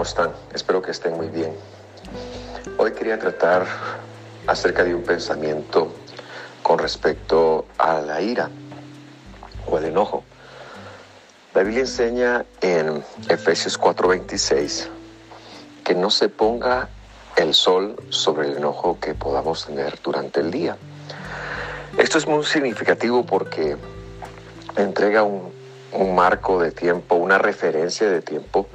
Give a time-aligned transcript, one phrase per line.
[0.00, 0.32] ¿cómo están?
[0.54, 1.54] Espero que estén muy bien.
[2.78, 3.66] Hoy quería tratar
[4.46, 5.92] acerca de un pensamiento
[6.62, 8.48] con respecto a la ira
[9.66, 10.24] o el enojo.
[11.52, 14.88] La Biblia enseña en Efesios 4:26
[15.84, 16.88] que no se ponga
[17.36, 20.78] el sol sobre el enojo que podamos tener durante el día.
[21.98, 23.76] Esto es muy significativo porque
[24.76, 28.66] entrega un marco de tiempo, una referencia de tiempo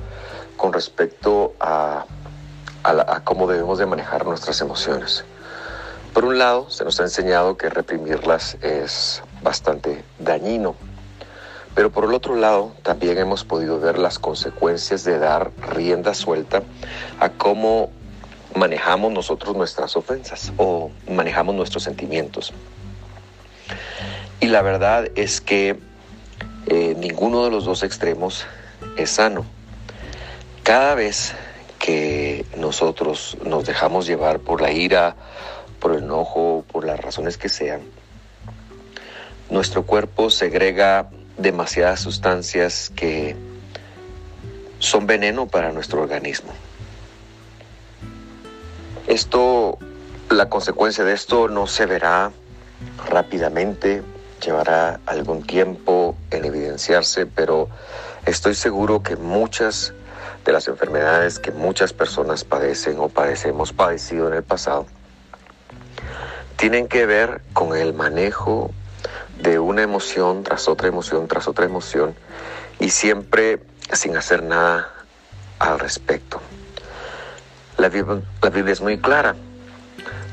[0.65, 2.07] con respecto a,
[3.23, 5.23] cómo debemos de manejar nuestras emociones.
[6.11, 10.75] Por un lado, se nos ha enseñado que reprimirlas es bastante dañino,
[11.75, 16.63] pero por el otro lado, también hemos podido ver las consecuencias de dar rienda suelta
[17.19, 17.91] a cómo
[18.55, 22.53] manejamos nosotros nuestras ofensas o manejamos nuestros sentimientos.
[24.39, 25.79] Y la verdad es que
[26.65, 28.47] eh, ninguno de los dos extremos
[28.97, 29.45] es sano.
[30.65, 31.35] Cada vez
[31.77, 35.15] que nosotros nos dejamos llevar por la ira,
[35.79, 37.81] por el enojo, por las razones que sean,
[39.51, 43.35] nuestro cuerpo segrega demasiadas sustancias que
[44.79, 46.51] son veneno para nuestro organismo.
[49.05, 49.77] Esto,
[50.31, 52.31] la consecuencia de esto no se verá
[53.07, 54.01] rápidamente,
[54.43, 57.69] llevará algún tiempo en evidenciarse, pero
[58.25, 59.93] estoy seguro que muchas
[60.45, 64.85] de las enfermedades que muchas personas padecen o padecemos padecido en el pasado
[66.55, 68.71] tienen que ver con el manejo
[69.41, 72.15] de una emoción tras otra emoción tras otra emoción
[72.79, 73.59] y siempre
[73.91, 74.89] sin hacer nada
[75.59, 76.41] al respecto.
[77.77, 79.35] La Biblia, es muy clara.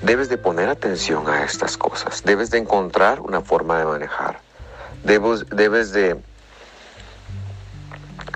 [0.03, 2.23] Debes de poner atención a estas cosas.
[2.25, 4.41] Debes de encontrar una forma de manejar.
[5.05, 6.21] Debes de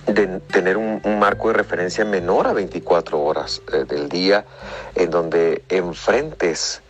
[0.06, 4.44] de tener un, marco de referencia menor a 24 horas eh, del día
[4.94, 6.80] en donde enfrentes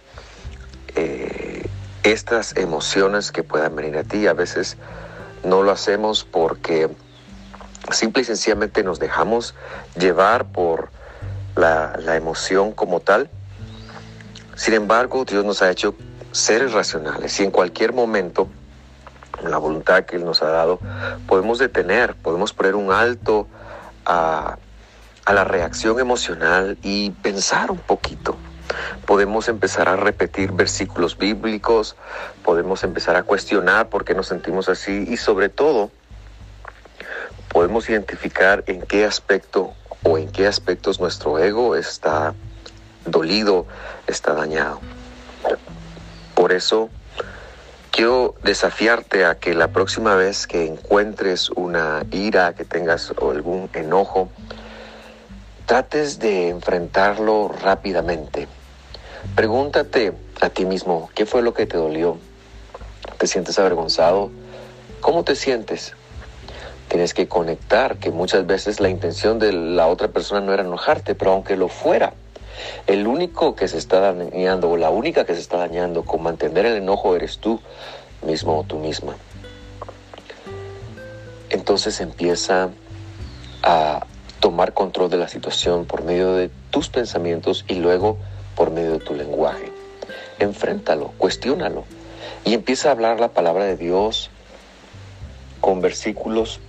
[0.94, 1.66] eh,
[2.02, 4.26] estas emociones que puedan venir a ti.
[4.26, 4.76] A veces
[5.44, 6.90] no lo hacemos porque
[7.90, 9.54] simple y sencillamente nos dejamos
[9.98, 10.90] llevar por
[11.56, 13.30] la, la emoción como tal.
[14.56, 15.94] Sin embargo, Dios nos ha hecho
[16.32, 18.48] seres racionales y en cualquier momento
[19.50, 20.80] la voluntad que Él nos ha dado,
[21.26, 23.46] podemos detener, podemos poner un alto
[24.04, 24.58] a,
[25.26, 28.36] la reacción emocional y pensar un poquito.
[29.06, 31.96] Podemos empezar a repetir versículos bíblicos,
[32.44, 35.90] podemos empezar a cuestionar por qué nos sentimos así y sobre todo
[37.48, 42.34] podemos identificar en qué aspecto o en qué aspectos nuestro ego está
[43.04, 43.66] dolido,
[44.06, 44.80] está dañado.
[46.34, 46.90] Por eso
[47.96, 54.28] Quiero desafiarte a que la próxima vez que encuentres una ira, que tengas algún enojo,
[55.64, 58.48] trates de enfrentarlo rápidamente.
[59.34, 60.12] Pregúntate
[60.42, 62.18] a ti mismo, ¿qué fue lo que te dolió?
[63.16, 64.30] ¿Te sientes avergonzado?
[65.00, 65.94] ¿Cómo te sientes?
[66.88, 71.14] Tienes que conectar que muchas veces la intención de la otra persona no era enojarte,
[71.14, 72.12] pero aunque lo fuera,
[72.86, 76.66] el único que se está dañando o la única que se está dañando con mantener
[76.66, 77.60] el enojo eres tú
[78.26, 79.16] mismo o tú misma.
[81.50, 82.70] Entonces empieza
[83.62, 84.06] a
[84.40, 88.18] tomar control de la situación por medio de tus pensamientos y luego
[88.54, 89.72] por medio de tu lenguaje.
[90.38, 91.84] Enfréntalo, cuestiónalo
[92.44, 94.30] y empieza a hablar la palabra de Dios
[95.60, 96.60] con versículos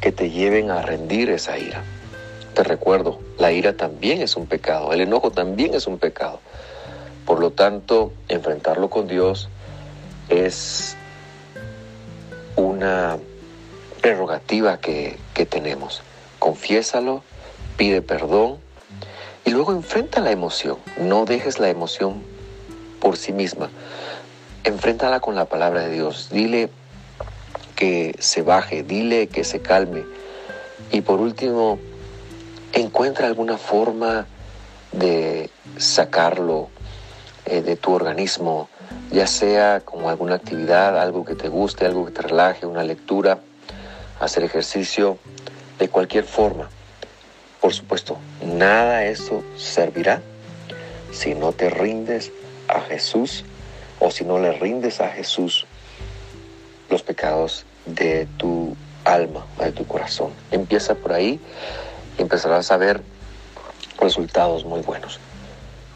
[0.00, 1.82] que te lleven a rendir esa ira.
[2.54, 6.40] Te recuerdo, la ira también es un pecado, el enojo también es un pecado.
[7.24, 9.48] Por lo tanto, enfrentarlo con Dios
[10.28, 10.96] es
[12.56, 13.18] una
[14.00, 16.02] prerrogativa que, que tenemos.
[16.38, 17.22] Confiésalo,
[17.76, 18.58] pide perdón
[19.44, 20.78] y luego enfrenta la emoción.
[20.98, 22.22] No dejes la emoción
[23.00, 23.70] por sí misma.
[24.64, 26.28] Enfréntala con la palabra de Dios.
[26.30, 26.70] Dile
[27.76, 30.04] que se baje, dile que se calme.
[30.90, 31.78] Y por último,
[32.80, 34.26] encuentra alguna forma
[34.92, 36.68] de sacarlo
[37.46, 38.68] eh, de tu organismo,
[39.10, 43.38] ya sea como alguna actividad, algo que te guste, algo que te relaje, una lectura,
[44.20, 45.18] hacer ejercicio,
[45.78, 46.68] de cualquier forma.
[47.60, 50.22] Por supuesto, nada eso servirá
[51.12, 52.30] si no te rindes
[52.68, 53.44] a Jesús
[54.00, 55.66] o si no le rindes a Jesús
[56.90, 60.30] los pecados de tu alma, de tu corazón.
[60.50, 61.40] Empieza por ahí
[62.18, 63.00] y empezarás a ver
[64.00, 65.18] resultados muy buenos.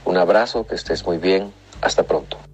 [0.04, 1.52] Un abrazo, que estés muy bien,
[1.82, 2.49] hasta pronto.